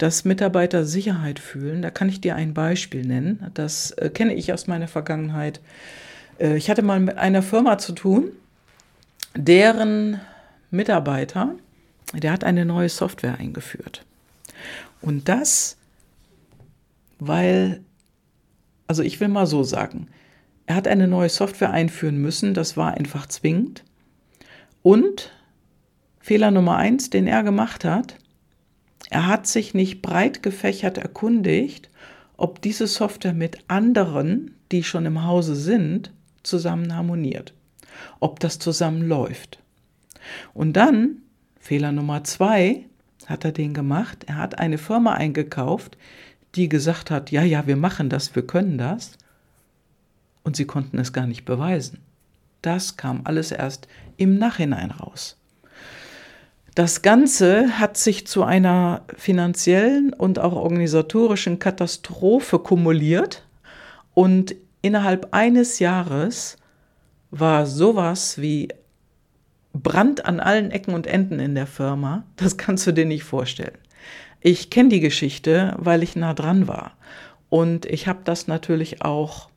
dass 0.00 0.24
Mitarbeiter 0.24 0.84
Sicherheit 0.84 1.38
fühlen. 1.38 1.82
Da 1.82 1.90
kann 1.90 2.08
ich 2.08 2.20
dir 2.20 2.34
ein 2.34 2.54
Beispiel 2.54 3.04
nennen. 3.04 3.50
Das 3.54 3.90
äh, 3.92 4.10
kenne 4.10 4.34
ich 4.34 4.52
aus 4.52 4.66
meiner 4.66 4.88
Vergangenheit. 4.88 5.60
Äh, 6.38 6.56
ich 6.56 6.70
hatte 6.70 6.82
mal 6.82 7.00
mit 7.00 7.18
einer 7.18 7.42
Firma 7.42 7.78
zu 7.78 7.92
tun, 7.92 8.32
deren 9.36 10.20
Mitarbeiter, 10.70 11.54
der 12.14 12.32
hat 12.32 12.44
eine 12.44 12.64
neue 12.64 12.88
Software 12.88 13.38
eingeführt. 13.38 14.04
Und 15.02 15.28
das, 15.28 15.76
weil, 17.18 17.82
also 18.86 19.02
ich 19.02 19.20
will 19.20 19.28
mal 19.28 19.46
so 19.46 19.62
sagen, 19.62 20.08
er 20.70 20.76
hat 20.76 20.86
eine 20.86 21.08
neue 21.08 21.28
Software 21.28 21.72
einführen 21.72 22.18
müssen, 22.18 22.54
das 22.54 22.76
war 22.76 22.94
einfach 22.94 23.26
zwingend. 23.26 23.82
Und 24.82 25.32
Fehler 26.20 26.52
Nummer 26.52 26.76
eins, 26.76 27.10
den 27.10 27.26
er 27.26 27.42
gemacht 27.42 27.84
hat, 27.84 28.14
er 29.10 29.26
hat 29.26 29.48
sich 29.48 29.74
nicht 29.74 30.00
breit 30.00 30.44
gefächert 30.44 30.96
erkundigt, 30.96 31.90
ob 32.36 32.62
diese 32.62 32.86
Software 32.86 33.34
mit 33.34 33.58
anderen, 33.66 34.54
die 34.70 34.84
schon 34.84 35.06
im 35.06 35.24
Hause 35.24 35.56
sind, 35.56 36.12
zusammen 36.44 36.94
harmoniert, 36.94 37.52
ob 38.20 38.38
das 38.38 38.60
zusammen 38.60 39.02
läuft. 39.02 39.58
Und 40.54 40.74
dann, 40.74 41.16
Fehler 41.58 41.90
Nummer 41.90 42.22
zwei, 42.22 42.84
hat 43.26 43.44
er 43.44 43.50
den 43.50 43.74
gemacht, 43.74 44.22
er 44.28 44.36
hat 44.36 44.60
eine 44.60 44.78
Firma 44.78 45.14
eingekauft, 45.14 45.98
die 46.54 46.68
gesagt 46.68 47.10
hat, 47.10 47.32
ja, 47.32 47.42
ja, 47.42 47.66
wir 47.66 47.76
machen 47.76 48.08
das, 48.08 48.36
wir 48.36 48.46
können 48.46 48.78
das 48.78 49.18
und 50.42 50.56
sie 50.56 50.64
konnten 50.64 50.98
es 50.98 51.12
gar 51.12 51.26
nicht 51.26 51.44
beweisen. 51.44 52.00
Das 52.62 52.96
kam 52.96 53.22
alles 53.24 53.52
erst 53.52 53.88
im 54.16 54.38
Nachhinein 54.38 54.90
raus. 54.90 55.36
Das 56.74 57.02
Ganze 57.02 57.78
hat 57.78 57.96
sich 57.96 58.26
zu 58.26 58.44
einer 58.44 59.02
finanziellen 59.16 60.12
und 60.12 60.38
auch 60.38 60.52
organisatorischen 60.52 61.58
Katastrophe 61.58 62.58
kumuliert 62.58 63.46
und 64.14 64.54
innerhalb 64.82 65.28
eines 65.32 65.78
Jahres 65.78 66.56
war 67.30 67.66
sowas 67.66 68.40
wie 68.40 68.68
Brand 69.72 70.24
an 70.24 70.40
allen 70.40 70.70
Ecken 70.70 70.94
und 70.94 71.06
Enden 71.06 71.38
in 71.38 71.54
der 71.54 71.66
Firma, 71.66 72.24
das 72.36 72.56
kannst 72.56 72.86
du 72.86 72.92
dir 72.92 73.06
nicht 73.06 73.24
vorstellen. 73.24 73.78
Ich 74.40 74.70
kenne 74.70 74.88
die 74.88 75.00
Geschichte, 75.00 75.74
weil 75.78 76.02
ich 76.02 76.16
nah 76.16 76.34
dran 76.34 76.66
war. 76.66 76.92
Und 77.50 77.84
ich 77.86 78.06
habe 78.06 78.20
das 78.24 78.46
natürlich 78.46 79.02
auch 79.02 79.49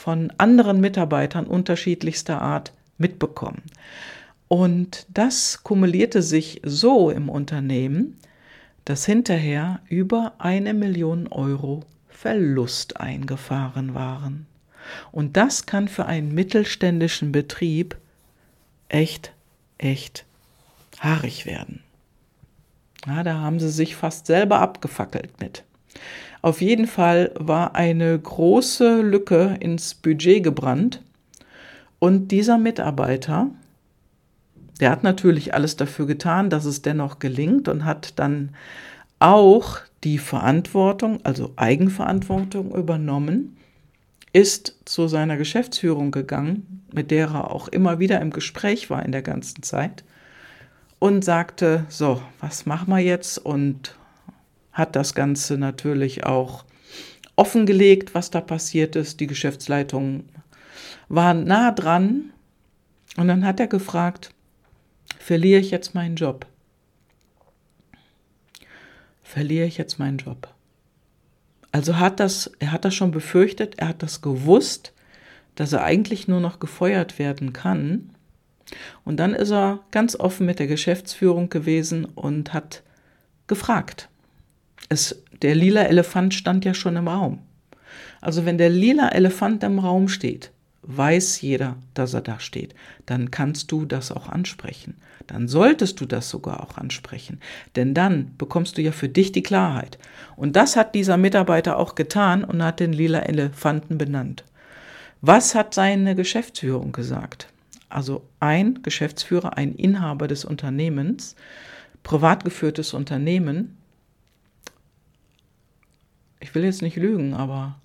von 0.00 0.32
anderen 0.38 0.80
Mitarbeitern 0.80 1.46
unterschiedlichster 1.46 2.40
Art 2.40 2.72
mitbekommen. 2.96 3.62
Und 4.48 5.06
das 5.10 5.62
kumulierte 5.62 6.22
sich 6.22 6.62
so 6.64 7.10
im 7.10 7.28
Unternehmen, 7.28 8.18
dass 8.86 9.04
hinterher 9.04 9.80
über 9.88 10.32
eine 10.38 10.72
Million 10.72 11.28
Euro 11.28 11.84
Verlust 12.08 12.98
eingefahren 12.98 13.94
waren. 13.94 14.46
Und 15.12 15.36
das 15.36 15.66
kann 15.66 15.86
für 15.86 16.06
einen 16.06 16.34
mittelständischen 16.34 17.30
Betrieb 17.30 17.96
echt, 18.88 19.32
echt 19.76 20.24
haarig 20.98 21.44
werden. 21.44 21.82
Ja, 23.06 23.22
da 23.22 23.34
haben 23.34 23.60
sie 23.60 23.70
sich 23.70 23.96
fast 23.96 24.26
selber 24.26 24.60
abgefackelt 24.60 25.40
mit. 25.40 25.62
Auf 26.42 26.60
jeden 26.60 26.86
Fall 26.86 27.32
war 27.38 27.74
eine 27.74 28.18
große 28.18 29.02
Lücke 29.02 29.56
ins 29.60 29.94
Budget 29.94 30.42
gebrannt. 30.42 31.02
Und 31.98 32.28
dieser 32.28 32.56
Mitarbeiter, 32.56 33.50
der 34.80 34.90
hat 34.90 35.02
natürlich 35.02 35.52
alles 35.52 35.76
dafür 35.76 36.06
getan, 36.06 36.48
dass 36.48 36.64
es 36.64 36.80
dennoch 36.80 37.18
gelingt 37.18 37.68
und 37.68 37.84
hat 37.84 38.18
dann 38.18 38.50
auch 39.18 39.78
die 40.02 40.16
Verantwortung, 40.16 41.20
also 41.24 41.52
Eigenverantwortung 41.56 42.74
übernommen, 42.74 43.58
ist 44.32 44.76
zu 44.86 45.08
seiner 45.08 45.36
Geschäftsführung 45.36 46.10
gegangen, 46.10 46.84
mit 46.92 47.10
der 47.10 47.28
er 47.28 47.50
auch 47.50 47.68
immer 47.68 47.98
wieder 47.98 48.20
im 48.20 48.30
Gespräch 48.30 48.88
war 48.88 49.04
in 49.04 49.12
der 49.12 49.22
ganzen 49.22 49.62
Zeit 49.62 50.04
und 50.98 51.24
sagte, 51.24 51.84
so, 51.88 52.22
was 52.40 52.64
machen 52.64 52.88
wir 52.88 53.00
jetzt? 53.00 53.38
Und 53.38 53.96
hat 54.72 54.96
das 54.96 55.14
Ganze 55.14 55.58
natürlich 55.58 56.24
auch 56.24 56.64
offengelegt, 57.36 58.14
was 58.14 58.30
da 58.30 58.40
passiert 58.40 58.96
ist. 58.96 59.20
Die 59.20 59.26
Geschäftsleitung 59.26 60.24
war 61.08 61.34
nah 61.34 61.72
dran 61.72 62.32
und 63.16 63.28
dann 63.28 63.44
hat 63.46 63.60
er 63.60 63.66
gefragt, 63.66 64.34
verliere 65.18 65.60
ich 65.60 65.70
jetzt 65.70 65.94
meinen 65.94 66.16
Job? 66.16 66.46
Verliere 69.22 69.66
ich 69.66 69.78
jetzt 69.78 69.98
meinen 69.98 70.18
Job? 70.18 70.48
Also 71.72 71.98
hat 71.98 72.20
das, 72.20 72.50
er 72.58 72.72
hat 72.72 72.84
das 72.84 72.94
schon 72.94 73.10
befürchtet, 73.10 73.78
er 73.78 73.88
hat 73.88 74.02
das 74.02 74.20
gewusst, 74.20 74.92
dass 75.54 75.72
er 75.72 75.82
eigentlich 75.82 76.28
nur 76.28 76.40
noch 76.40 76.60
gefeuert 76.60 77.18
werden 77.18 77.52
kann. 77.52 78.10
Und 79.04 79.16
dann 79.16 79.34
ist 79.34 79.50
er 79.50 79.80
ganz 79.92 80.14
offen 80.14 80.44
mit 80.46 80.58
der 80.58 80.66
Geschäftsführung 80.66 81.48
gewesen 81.48 82.04
und 82.04 82.52
hat 82.52 82.82
gefragt, 83.46 84.09
es, 84.90 85.22
der 85.40 85.54
lila 85.54 85.84
Elefant 85.84 86.34
stand 86.34 86.66
ja 86.66 86.74
schon 86.74 86.96
im 86.96 87.08
Raum. 87.08 87.38
Also 88.20 88.44
wenn 88.44 88.58
der 88.58 88.68
lila 88.68 89.08
Elefant 89.08 89.64
im 89.64 89.78
Raum 89.78 90.08
steht, 90.08 90.50
weiß 90.82 91.40
jeder, 91.40 91.76
dass 91.94 92.12
er 92.12 92.20
da 92.20 92.40
steht. 92.40 92.74
Dann 93.06 93.30
kannst 93.30 93.72
du 93.72 93.86
das 93.86 94.12
auch 94.12 94.28
ansprechen. 94.28 94.96
Dann 95.26 95.48
solltest 95.48 96.00
du 96.00 96.06
das 96.06 96.28
sogar 96.28 96.62
auch 96.62 96.76
ansprechen. 96.76 97.40
Denn 97.76 97.94
dann 97.94 98.32
bekommst 98.36 98.76
du 98.76 98.82
ja 98.82 98.92
für 98.92 99.08
dich 99.08 99.32
die 99.32 99.42
Klarheit. 99.42 99.98
Und 100.36 100.56
das 100.56 100.76
hat 100.76 100.94
dieser 100.94 101.16
Mitarbeiter 101.16 101.78
auch 101.78 101.94
getan 101.94 102.44
und 102.44 102.62
hat 102.62 102.80
den 102.80 102.92
lila 102.92 103.20
Elefanten 103.20 103.96
benannt. 103.96 104.44
Was 105.20 105.54
hat 105.54 105.72
seine 105.74 106.14
Geschäftsführung 106.14 106.92
gesagt? 106.92 107.48
Also 107.88 108.26
ein 108.40 108.82
Geschäftsführer, 108.82 109.56
ein 109.56 109.74
Inhaber 109.74 110.28
des 110.28 110.44
Unternehmens, 110.44 111.36
privat 112.02 112.44
geführtes 112.44 112.94
Unternehmen, 112.94 113.76
ich 116.40 116.54
will 116.54 116.64
jetzt 116.64 116.82
nicht 116.82 116.96
lügen, 116.96 117.34
aber 117.34 117.78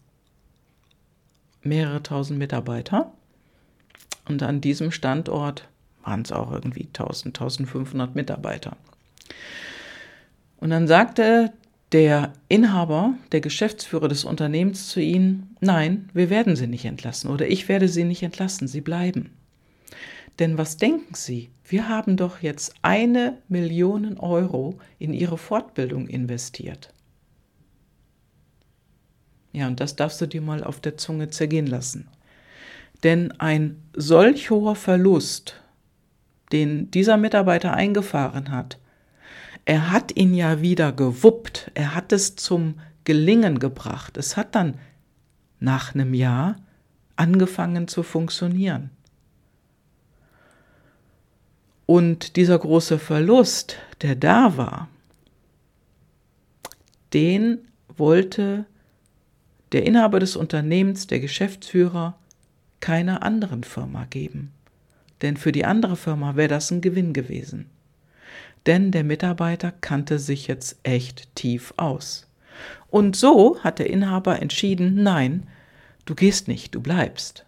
mehrere 1.62 2.02
tausend 2.02 2.40
Mitarbeiter. 2.40 3.12
Und 4.28 4.42
an 4.42 4.62
diesem 4.62 4.92
Standort 4.92 5.68
waren 6.04 6.22
es 6.22 6.32
auch 6.32 6.52
irgendwie 6.52 6.86
1000, 6.88 7.38
1500 7.38 8.16
Mitarbeiter. 8.16 8.78
Und 10.58 10.70
dann 10.70 10.88
sagte 10.88 11.52
der 11.92 12.34
Inhaber, 12.48 13.14
der 13.32 13.42
Geschäftsführer 13.42 14.08
des 14.08 14.26
Unternehmens 14.26 14.90
zu 14.90 15.00
ihnen, 15.00 15.56
nein, 15.60 16.10
wir 16.14 16.30
werden 16.30 16.56
sie 16.56 16.68
nicht 16.68 16.86
entlassen 16.86 17.30
oder 17.30 17.48
ich 17.48 17.70
werde 17.70 17.88
sie 17.88 18.04
nicht 18.04 18.24
entlassen, 18.24 18.68
sie 18.68 18.82
bleiben. 18.82 19.32
Denn 20.40 20.58
was 20.58 20.78
denken 20.78 21.14
Sie? 21.14 21.50
Wir 21.64 21.88
haben 21.88 22.18
doch 22.18 22.42
jetzt 22.42 22.76
eine 22.82 23.38
Million 23.48 24.18
Euro 24.18 24.78
in 25.00 25.14
Ihre 25.14 25.38
Fortbildung 25.38 26.08
investiert. 26.08 26.94
Ja, 29.56 29.68
und 29.68 29.80
das 29.80 29.96
darfst 29.96 30.20
du 30.20 30.28
dir 30.28 30.42
mal 30.42 30.66
auf 30.66 30.82
der 30.82 30.98
Zunge 30.98 31.30
zergehen 31.30 31.66
lassen. 31.66 32.10
Denn 33.04 33.32
ein 33.40 33.82
solch 33.96 34.50
hoher 34.50 34.76
Verlust, 34.76 35.62
den 36.52 36.92
dieser 36.92 37.16
Mitarbeiter 37.16 37.74
eingefahren 37.74 38.52
hat, 38.52 38.78
er 39.64 39.92
hat 39.92 40.14
ihn 40.18 40.34
ja 40.34 40.60
wieder 40.60 40.92
gewuppt, 40.92 41.72
er 41.74 41.96
hat 41.96 42.12
es 42.12 42.36
zum 42.36 42.82
Gelingen 43.06 43.60
gebracht. 43.60 44.18
Es 44.18 44.36
hat 44.36 44.56
dann 44.56 44.78
nach 45.62 45.96
einem 45.96 46.14
Jahr 46.14 46.58
angefangen 47.16 47.88
zu 47.88 48.04
funktionieren. 48.04 48.90
Und 51.86 52.36
dieser 52.36 52.60
große 52.60 53.00
Verlust, 53.00 53.78
der 54.02 54.18
da 54.18 54.58
war, 54.58 54.90
den 57.14 57.60
wollte 57.96 58.66
der 59.72 59.86
Inhaber 59.86 60.20
des 60.20 60.36
Unternehmens, 60.36 61.08
der 61.08 61.20
Geschäftsführer, 61.20 62.16
keiner 62.80 63.24
anderen 63.24 63.64
Firma 63.64 64.06
geben. 64.06 64.52
Denn 65.22 65.38
für 65.38 65.52
die 65.52 65.66
andere 65.66 65.96
Firma 65.96 66.36
wäre 66.36 66.50
das 66.50 66.72
ein 66.72 66.82
Gewinn 66.82 67.14
gewesen. 67.14 67.70
Denn 68.66 68.92
der 68.92 69.04
Mitarbeiter 69.04 69.72
kannte 69.72 70.20
sich 70.20 70.48
jetzt 70.48 70.78
echt 70.84 71.34
tief 71.36 71.74
aus. 71.78 72.28
Und 72.90 73.16
so 73.16 73.60
hat 73.62 73.80
der 73.80 73.90
Inhaber 73.90 74.42
entschieden, 74.42 75.04
nein, 75.04 75.48
du 76.06 76.16
gehst 76.16 76.48
nicht, 76.48 76.76
du 76.76 76.82
bleibst. 76.82 77.46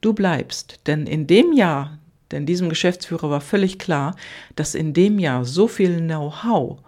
Du 0.00 0.12
bleibst, 0.12 0.80
denn 0.86 1.06
in 1.06 1.26
dem 1.26 1.52
Jahr, 1.52 1.98
denn 2.30 2.46
diesem 2.46 2.68
Geschäftsführer 2.68 3.30
war 3.30 3.40
völlig 3.40 3.78
klar, 3.78 4.14
dass 4.54 4.74
in 4.74 4.92
dem 4.92 5.18
Jahr 5.18 5.44
so 5.44 5.66
viel 5.66 5.98
Know-how 5.98 6.78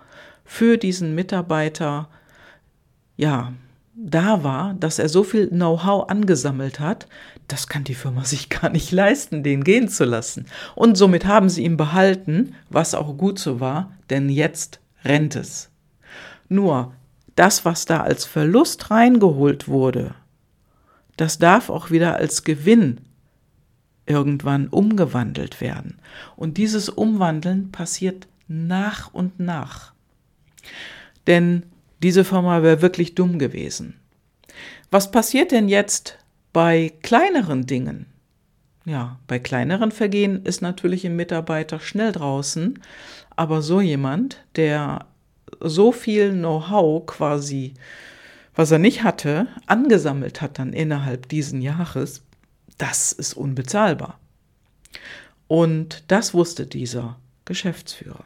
für 0.44 0.76
diesen 0.76 1.14
Mitarbeiter, 1.14 2.08
ja, 3.16 3.52
da 3.94 4.44
war, 4.44 4.74
dass 4.74 4.98
er 4.98 5.08
so 5.08 5.24
viel 5.24 5.48
Know-how 5.48 6.08
angesammelt 6.08 6.80
hat, 6.80 7.06
das 7.48 7.66
kann 7.66 7.84
die 7.84 7.94
Firma 7.94 8.24
sich 8.24 8.48
gar 8.48 8.70
nicht 8.70 8.92
leisten, 8.92 9.42
den 9.42 9.64
gehen 9.64 9.88
zu 9.88 10.04
lassen. 10.04 10.46
Und 10.74 10.96
somit 10.96 11.26
haben 11.26 11.48
sie 11.48 11.64
ihn 11.64 11.76
behalten, 11.76 12.54
was 12.68 12.94
auch 12.94 13.16
gut 13.16 13.38
so 13.38 13.60
war, 13.60 13.92
denn 14.08 14.28
jetzt 14.28 14.80
rennt 15.04 15.36
es. 15.36 15.70
Nur 16.48 16.92
das, 17.36 17.64
was 17.64 17.84
da 17.84 18.02
als 18.02 18.24
Verlust 18.24 18.90
reingeholt 18.90 19.68
wurde, 19.68 20.14
das 21.16 21.38
darf 21.38 21.70
auch 21.70 21.90
wieder 21.90 22.16
als 22.16 22.44
Gewinn 22.44 23.00
irgendwann 24.06 24.68
umgewandelt 24.68 25.60
werden. 25.60 25.98
Und 26.34 26.56
dieses 26.56 26.88
Umwandeln 26.88 27.70
passiert 27.70 28.26
nach 28.48 29.14
und 29.14 29.38
nach. 29.38 29.92
Denn 31.26 31.62
diese 32.02 32.24
Firma 32.24 32.62
wäre 32.62 32.82
wirklich 32.82 33.14
dumm 33.14 33.38
gewesen. 33.38 34.00
Was 34.90 35.10
passiert 35.10 35.52
denn 35.52 35.68
jetzt 35.68 36.18
bei 36.52 36.92
kleineren 37.02 37.66
Dingen? 37.66 38.06
Ja, 38.84 39.18
bei 39.26 39.38
kleineren 39.38 39.92
Vergehen 39.92 40.44
ist 40.44 40.62
natürlich 40.62 41.04
ein 41.04 41.14
Mitarbeiter 41.14 41.78
schnell 41.80 42.12
draußen, 42.12 42.80
aber 43.36 43.62
so 43.62 43.80
jemand, 43.80 44.44
der 44.56 45.06
so 45.60 45.92
viel 45.92 46.32
Know-how 46.32 47.04
quasi, 47.06 47.74
was 48.54 48.70
er 48.70 48.78
nicht 48.78 49.02
hatte, 49.02 49.46
angesammelt 49.66 50.40
hat 50.40 50.58
dann 50.58 50.72
innerhalb 50.72 51.28
diesen 51.28 51.60
Jahres, 51.60 52.22
das 52.78 53.12
ist 53.12 53.34
unbezahlbar. 53.34 54.18
Und 55.46 56.04
das 56.08 56.32
wusste 56.32 56.66
dieser 56.66 57.18
Geschäftsführer. 57.44 58.24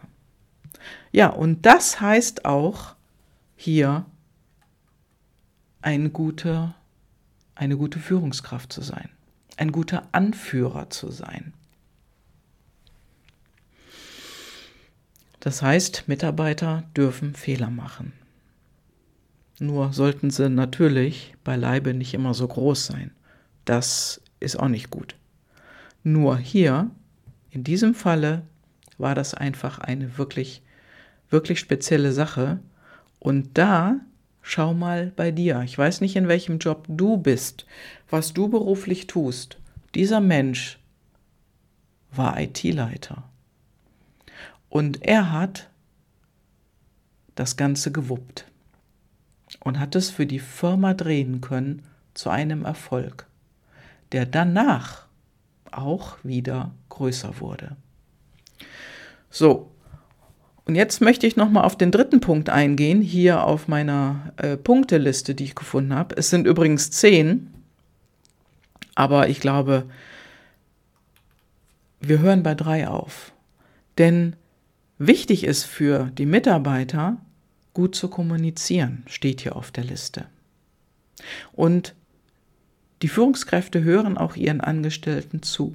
Ja, 1.12 1.28
und 1.28 1.66
das 1.66 2.00
heißt 2.00 2.44
auch 2.44 2.94
hier 3.56 4.06
ein 5.82 6.12
guter, 6.12 6.74
eine 7.54 7.76
gute 7.76 7.98
Führungskraft 7.98 8.72
zu 8.72 8.82
sein, 8.82 9.08
ein 9.56 9.72
guter 9.72 10.08
Anführer 10.12 10.90
zu 10.90 11.10
sein. 11.10 11.52
Das 15.40 15.60
heißt, 15.60 16.04
Mitarbeiter 16.06 16.84
dürfen 16.96 17.34
Fehler 17.34 17.68
machen. 17.68 18.14
Nur 19.58 19.92
sollten 19.92 20.30
sie 20.30 20.48
natürlich 20.48 21.34
beileibe 21.44 21.92
nicht 21.94 22.14
immer 22.14 22.34
so 22.34 22.48
groß 22.48 22.86
sein. 22.86 23.10
Das 23.64 24.20
ist 24.40 24.58
auch 24.58 24.68
nicht 24.68 24.90
gut. 24.90 25.16
Nur 26.02 26.38
hier, 26.38 26.90
in 27.50 27.62
diesem 27.62 27.94
Falle, 27.94 28.42
war 28.98 29.14
das 29.14 29.34
einfach 29.34 29.78
eine 29.78 30.18
wirklich, 30.18 30.62
wirklich 31.30 31.60
spezielle 31.60 32.12
Sache. 32.12 32.60
Und 33.24 33.56
da 33.56 34.00
schau 34.42 34.74
mal 34.74 35.10
bei 35.16 35.30
dir. 35.30 35.62
Ich 35.62 35.78
weiß 35.78 36.02
nicht, 36.02 36.14
in 36.14 36.28
welchem 36.28 36.58
Job 36.58 36.84
du 36.88 37.16
bist, 37.16 37.64
was 38.10 38.34
du 38.34 38.48
beruflich 38.48 39.06
tust. 39.06 39.56
Dieser 39.94 40.20
Mensch 40.20 40.78
war 42.12 42.38
IT-Leiter. 42.38 43.24
Und 44.68 45.02
er 45.02 45.32
hat 45.32 45.70
das 47.34 47.56
Ganze 47.56 47.92
gewuppt 47.92 48.44
und 49.60 49.80
hat 49.80 49.94
es 49.94 50.10
für 50.10 50.26
die 50.26 50.38
Firma 50.38 50.92
drehen 50.92 51.40
können 51.40 51.82
zu 52.12 52.28
einem 52.28 52.66
Erfolg, 52.66 53.26
der 54.12 54.26
danach 54.26 55.06
auch 55.70 56.18
wieder 56.24 56.74
größer 56.90 57.40
wurde. 57.40 57.74
So, 59.30 59.73
und 60.66 60.74
jetzt 60.74 61.00
möchte 61.00 61.26
ich 61.26 61.36
nochmal 61.36 61.64
auf 61.64 61.76
den 61.76 61.90
dritten 61.90 62.20
Punkt 62.20 62.48
eingehen, 62.48 63.02
hier 63.02 63.44
auf 63.44 63.68
meiner 63.68 64.32
äh, 64.36 64.56
Punkteliste, 64.56 65.34
die 65.34 65.44
ich 65.44 65.54
gefunden 65.54 65.94
habe. 65.94 66.16
Es 66.16 66.30
sind 66.30 66.46
übrigens 66.46 66.90
zehn, 66.90 67.52
aber 68.94 69.28
ich 69.28 69.40
glaube, 69.40 69.84
wir 72.00 72.20
hören 72.20 72.42
bei 72.42 72.54
drei 72.54 72.88
auf. 72.88 73.32
Denn 73.98 74.36
Wichtig 74.98 75.44
ist 75.44 75.64
für 75.64 76.10
die 76.16 76.26
Mitarbeiter, 76.26 77.18
gut 77.72 77.96
zu 77.96 78.08
kommunizieren, 78.08 79.02
steht 79.06 79.40
hier 79.40 79.56
auf 79.56 79.72
der 79.72 79.84
Liste. 79.84 80.26
Und 81.52 81.94
die 83.02 83.08
Führungskräfte 83.08 83.82
hören 83.82 84.16
auch 84.16 84.36
ihren 84.36 84.60
Angestellten 84.60 85.42
zu. 85.42 85.74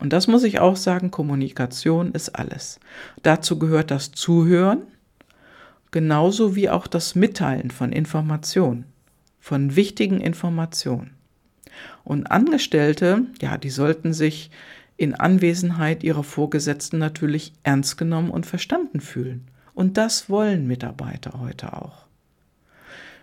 Und 0.00 0.14
das 0.14 0.26
muss 0.26 0.44
ich 0.44 0.58
auch 0.58 0.76
sagen, 0.76 1.10
Kommunikation 1.10 2.12
ist 2.12 2.30
alles. 2.30 2.80
Dazu 3.22 3.58
gehört 3.58 3.90
das 3.90 4.12
Zuhören, 4.12 4.82
genauso 5.90 6.56
wie 6.56 6.70
auch 6.70 6.86
das 6.86 7.14
Mitteilen 7.14 7.70
von 7.70 7.92
Informationen, 7.92 8.86
von 9.38 9.76
wichtigen 9.76 10.20
Informationen. 10.20 11.10
Und 12.02 12.30
Angestellte, 12.30 13.26
ja, 13.42 13.58
die 13.58 13.70
sollten 13.70 14.14
sich 14.14 14.50
in 14.96 15.14
Anwesenheit 15.14 16.02
ihrer 16.02 16.24
Vorgesetzten 16.24 16.98
natürlich 16.98 17.52
ernst 17.62 17.98
genommen 17.98 18.30
und 18.30 18.46
verstanden 18.46 19.00
fühlen. 19.00 19.48
Und 19.74 19.98
das 19.98 20.30
wollen 20.30 20.66
Mitarbeiter 20.66 21.40
heute 21.40 21.74
auch. 21.74 22.06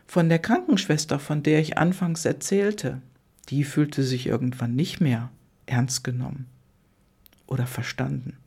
Von 0.05 0.29
der 0.29 0.39
Krankenschwester, 0.39 1.19
von 1.19 1.43
der 1.43 1.59
ich 1.59 1.77
anfangs 1.77 2.23
erzählte, 2.23 3.01
die 3.49 3.63
fühlte 3.63 4.03
sich 4.03 4.27
irgendwann 4.27 4.75
nicht 4.75 5.01
mehr 5.01 5.29
ernst 5.65 6.03
genommen 6.03 6.47
oder 7.47 7.65
verstanden, 7.65 8.38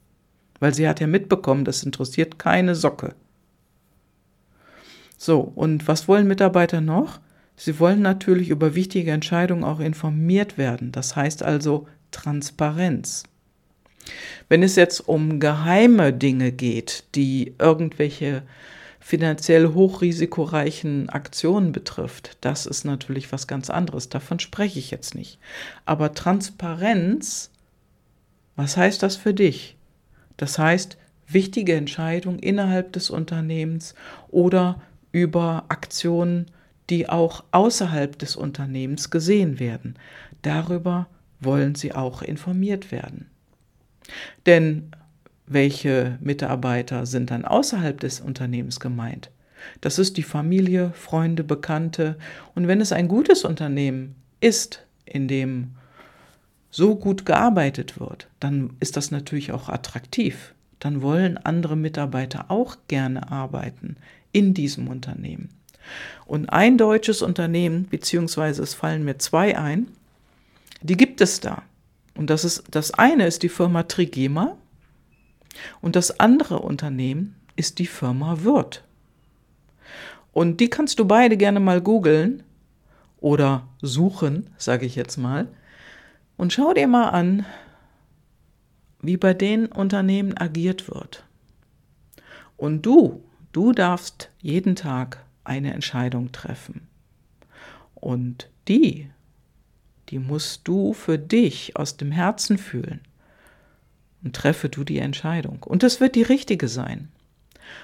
weil 0.61 0.75
sie 0.75 0.89
hat 0.89 1.01
ja 1.01 1.07
mitbekommen, 1.07 1.65
das 1.65 1.83
interessiert 1.83 2.39
keine 2.39 2.75
Socke. 2.75 3.15
So, 5.17 5.41
und 5.41 5.87
was 5.89 6.09
wollen 6.09 6.27
Mitarbeiter 6.27 6.81
noch? 6.81 7.21
Sie 7.57 7.79
wollen 7.79 8.01
natürlich 8.01 8.49
über 8.49 8.75
wichtige 8.75 9.11
Entscheidungen 9.11 9.65
auch 9.65 9.81
informiert 9.81 10.57
werden. 10.57 10.93
Das 10.93 11.15
heißt 11.15 11.43
also 11.43 11.87
Transparenz. 12.11 13.25
Wenn 14.49 14.63
es 14.63 14.77
jetzt 14.77 15.01
um 15.07 15.41
geheime 15.41 16.15
Dinge 16.15 16.53
geht, 16.53 17.05
die 17.15 17.55
irgendwelche 17.59 18.45
finanziell 18.99 19.75
hochrisikoreichen 19.75 21.11
Aktionen 21.11 21.73
betrifft, 21.73 22.39
das 22.41 22.65
ist 22.65 22.85
natürlich 22.85 23.31
was 23.31 23.47
ganz 23.47 23.69
anderes. 23.69 24.09
Davon 24.09 24.39
spreche 24.39 24.79
ich 24.79 24.91
jetzt 24.91 25.15
nicht. 25.15 25.39
Aber 25.85 26.15
Transparenz, 26.15 27.50
was 28.57 28.77
heißt 28.77 29.03
das 29.03 29.17
für 29.17 29.35
dich? 29.35 29.77
Das 30.37 30.59
heißt, 30.59 30.97
wichtige 31.29 31.75
Entscheidungen 31.75 32.39
innerhalb 32.39 32.93
des 32.93 33.11
Unternehmens 33.11 33.95
oder 34.29 34.81
über 35.13 35.65
Aktionen, 35.69 36.47
die 36.89 37.09
auch 37.09 37.45
außerhalb 37.53 38.19
des 38.19 38.37
Unternehmens 38.37 39.11
gesehen 39.11 39.61
werden. 39.61 39.97
Darüber 40.43 41.07
wollen 41.41 41.75
sie 41.75 41.95
auch 41.95 42.23
informiert 42.23 42.91
werden. 42.91 43.27
Denn 44.47 44.91
welche 45.47 46.19
Mitarbeiter 46.21 47.07
sind 47.07 47.31
dann 47.31 47.45
außerhalb 47.45 47.99
des 48.01 48.21
Unternehmens 48.21 48.81
gemeint? 48.81 49.31
Das 49.81 49.99
ist 49.99 50.17
die 50.17 50.23
Familie, 50.23 50.93
Freunde, 50.95 51.45
Bekannte. 51.45 52.17
Und 52.55 52.67
wenn 52.67 52.81
es 52.81 52.93
ein 52.93 53.09
gutes 53.09 53.45
Unternehmen 53.45 54.15
ist, 54.41 54.87
in 55.05 55.29
dem 55.29 55.73
so 56.71 56.95
gut 56.97 57.27
gearbeitet 57.27 57.99
wird, 57.99 58.29
dann 58.39 58.71
ist 58.81 58.97
das 58.97 59.11
natürlich 59.11 59.53
auch 59.53 59.69
attraktiv. 59.69 60.55
Dann 60.79 61.03
wollen 61.03 61.37
andere 61.37 61.77
Mitarbeiter 61.77 62.51
auch 62.51 62.77
gerne 62.89 63.31
arbeiten 63.31 63.97
in 64.33 64.55
diesem 64.55 64.89
Unternehmen. 64.89 65.51
Und 66.27 66.51
ein 66.51 66.79
deutsches 66.79 67.23
Unternehmen, 67.23 67.87
beziehungsweise 67.89 68.63
es 68.63 68.75
fallen 68.75 69.05
mir 69.05 69.19
zwei 69.19 69.59
ein, 69.59 69.89
die 70.83 70.97
gibt 70.97 71.21
es 71.21 71.41
da. 71.41 71.63
Und 72.15 72.31
das 72.31 72.45
ist, 72.45 72.65
das 72.71 72.95
eine 72.95 73.27
ist 73.27 73.43
die 73.43 73.49
Firma 73.49 73.85
Trigema 73.85 74.57
und 75.81 75.97
das 75.97 76.21
andere 76.21 76.61
Unternehmen 76.61 77.37
ist 77.57 77.79
die 77.79 77.87
Firma 77.87 78.43
Wirth. 78.43 78.85
Und 80.33 80.61
die 80.61 80.71
kannst 80.71 80.99
du 80.99 81.05
beide 81.05 81.37
gerne 81.37 81.61
mal 81.61 81.81
googeln 81.81 82.43
oder 83.21 83.69
suchen, 83.83 84.49
sage 84.57 84.87
ich 84.87 84.95
jetzt 84.97 85.17
mal. 85.17 85.49
Und 86.41 86.55
schau 86.55 86.73
dir 86.73 86.87
mal 86.89 87.11
an, 87.11 87.45
wie 89.03 89.19
bei 89.19 89.35
den 89.35 89.67
Unternehmen 89.67 90.35
agiert 90.39 90.89
wird. 90.89 91.23
Und 92.57 92.87
du, 92.87 93.23
du 93.53 93.73
darfst 93.73 94.31
jeden 94.39 94.75
Tag 94.75 95.23
eine 95.45 95.75
Entscheidung 95.75 96.33
treffen. 96.33 96.89
Und 97.95 98.49
die, 98.69 99.11
die 100.09 100.19
musst 100.19 100.67
du 100.67 100.95
für 100.95 101.19
dich 101.19 101.77
aus 101.77 101.99
dem 101.99 102.11
Herzen 102.11 102.57
fühlen. 102.57 103.03
Und 104.25 104.35
treffe 104.35 104.71
du 104.71 104.83
die 104.83 104.99
Entscheidung. 104.99 105.63
Und 105.63 105.83
das 105.83 106.01
wird 106.01 106.15
die 106.15 106.23
richtige 106.23 106.69
sein. 106.69 107.09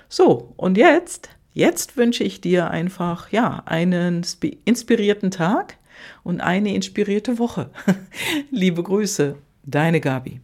So, 0.08 0.54
und 0.56 0.78
jetzt, 0.78 1.28
jetzt 1.52 1.98
wünsche 1.98 2.24
ich 2.24 2.40
dir 2.40 2.70
einfach, 2.70 3.30
ja, 3.30 3.64
einen 3.66 4.24
inspirierten 4.64 5.30
Tag 5.30 5.76
und 6.22 6.40
eine 6.40 6.74
inspirierte 6.74 7.38
Woche. 7.38 7.70
Liebe 8.50 8.82
Grüße, 8.82 9.36
deine 9.64 10.00
Gabi. 10.00 10.40